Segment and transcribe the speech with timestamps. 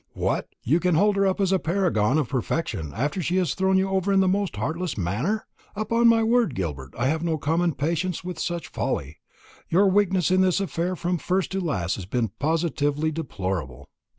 [0.15, 0.47] "What!
[0.63, 3.87] you can hold her up as a paragon of perfection after she has thrown you
[3.87, 5.45] over in the most heartless manner?
[5.75, 9.17] Upon my word, Gilbert, I have no common patience with such folly.
[9.69, 13.89] Your weakness in this affair from first to last has been positively deplorable."